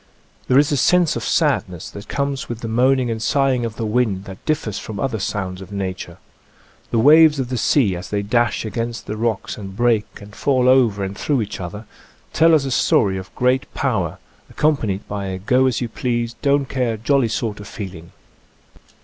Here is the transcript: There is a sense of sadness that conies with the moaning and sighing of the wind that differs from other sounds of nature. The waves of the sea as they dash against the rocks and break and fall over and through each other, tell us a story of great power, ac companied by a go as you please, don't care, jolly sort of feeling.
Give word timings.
There 0.47 0.57
is 0.57 0.71
a 0.71 0.77
sense 0.77 1.15
of 1.15 1.23
sadness 1.23 1.91
that 1.91 2.07
conies 2.09 2.49
with 2.49 2.61
the 2.61 2.67
moaning 2.67 3.11
and 3.11 3.21
sighing 3.21 3.65
of 3.65 3.75
the 3.75 3.85
wind 3.85 4.25
that 4.25 4.43
differs 4.47 4.79
from 4.79 4.99
other 4.99 5.19
sounds 5.19 5.61
of 5.61 5.71
nature. 5.71 6.17
The 6.89 6.97
waves 6.97 7.39
of 7.39 7.49
the 7.49 7.57
sea 7.59 7.95
as 7.95 8.09
they 8.09 8.23
dash 8.23 8.65
against 8.65 9.05
the 9.05 9.15
rocks 9.15 9.59
and 9.59 9.75
break 9.77 10.07
and 10.19 10.33
fall 10.35 10.67
over 10.67 11.03
and 11.03 11.15
through 11.15 11.43
each 11.43 11.59
other, 11.61 11.85
tell 12.33 12.55
us 12.55 12.65
a 12.65 12.71
story 12.71 13.17
of 13.19 13.29
great 13.35 13.71
power, 13.75 14.17
ac 14.47 14.55
companied 14.55 15.07
by 15.07 15.27
a 15.27 15.37
go 15.37 15.67
as 15.67 15.81
you 15.81 15.87
please, 15.87 16.33
don't 16.41 16.65
care, 16.65 16.97
jolly 16.97 17.27
sort 17.27 17.59
of 17.59 17.67
feeling. 17.67 18.11